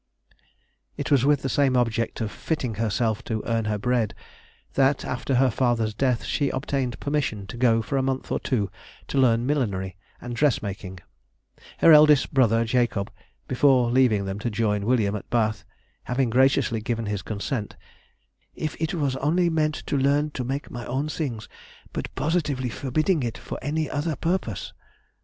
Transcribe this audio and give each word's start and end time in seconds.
It 0.97 1.11
was 1.11 1.25
with 1.25 1.43
the 1.43 1.47
same 1.47 1.77
object 1.77 2.21
of 2.21 2.31
fitting 2.31 2.73
herself 2.81 3.23
to 3.25 3.43
earn 3.45 3.65
her 3.65 3.77
bread, 3.77 4.15
that, 4.73 5.05
after 5.05 5.35
her 5.35 5.51
father's 5.51 5.93
death, 5.93 6.23
she 6.23 6.49
obtained 6.49 6.99
permission 6.99 7.45
to 7.45 7.55
go 7.55 7.83
for 7.83 7.97
a 7.97 8.01
month 8.01 8.31
or 8.31 8.39
two 8.39 8.71
to 9.09 9.19
learn 9.19 9.45
millinery 9.45 9.97
and 10.19 10.35
dress 10.35 10.63
making; 10.63 11.01
her 11.77 11.91
eldest 11.91 12.33
brother 12.33 12.65
Jacob, 12.65 13.11
before 13.47 13.91
leaving 13.91 14.25
them 14.25 14.39
to 14.39 14.49
join 14.49 14.87
William 14.87 15.15
at 15.15 15.29
Bath, 15.29 15.65
having 16.05 16.31
graciously 16.31 16.81
given 16.81 17.05
his 17.05 17.21
consent, 17.21 17.75
"if 18.55 18.75
it 18.81 18.95
was 18.95 19.15
only 19.17 19.51
meant 19.51 19.75
to 19.85 19.95
learn 19.95 20.31
to 20.31 20.43
make 20.43 20.71
my 20.71 20.83
own 20.87 21.09
things, 21.09 21.47
but 21.93 22.09
positively 22.15 22.69
forbidding 22.69 23.21
it 23.21 23.37
for 23.37 23.59
any 23.61 23.87
other 23.87 24.15
purpose." 24.15 24.73